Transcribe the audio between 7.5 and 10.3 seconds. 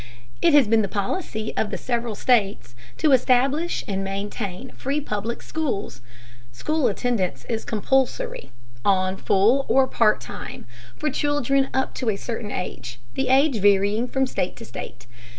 compulsory, on full or part